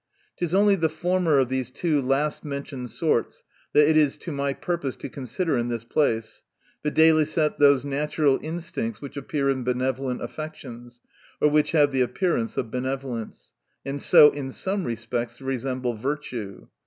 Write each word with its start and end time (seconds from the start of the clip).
It 0.39 0.45
is 0.45 0.55
only 0.55 0.73
the 0.75 0.89
former 0.89 1.37
of 1.37 1.49
these 1.49 1.69
two 1.69 2.01
last 2.01 2.43
mentioned 2.43 2.89
sorts, 2.89 3.43
that 3.73 3.87
it 3.87 3.95
is 3.95 4.17
to 4.17 4.31
my 4.31 4.51
pur 4.51 4.79
pose 4.79 4.95
to 4.95 5.09
consider 5.09 5.55
in 5.59 5.67
this 5.67 5.83
place, 5.83 6.41
viz., 6.83 7.37
those 7.59 7.85
natural 7.85 8.39
instincts 8.41 8.99
which 8.99 9.15
appear 9.15 9.51
in 9.51 9.63
benevolent 9.63 10.23
affections, 10.23 11.01
or 11.39 11.51
which 11.51 11.73
have 11.73 11.91
the 11.91 12.01
appearance 12.01 12.57
of 12.57 12.71
benevolence, 12.71 13.53
and 13.85 14.01
so 14.01 14.31
in 14.31 14.51
some 14.51 14.85
respects 14.85 15.39
resemble 15.39 15.93
virtue. 15.93 16.65